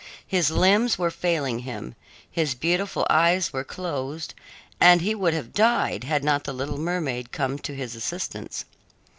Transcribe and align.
His 0.25 0.49
limbs 0.49 0.97
were 0.97 1.11
failing 1.11 1.59
him, 1.59 1.93
his 2.31 2.55
beautiful 2.55 3.05
eyes 3.07 3.53
were 3.53 3.63
closed, 3.63 4.33
and 4.79 4.99
he 5.01 5.13
would 5.13 5.35
have 5.35 5.53
died 5.53 6.05
had 6.05 6.23
not 6.23 6.43
the 6.43 6.53
little 6.53 6.79
mermaid 6.79 7.31
come 7.31 7.59
to 7.59 7.75
his 7.75 7.95
assistance. 7.95 8.65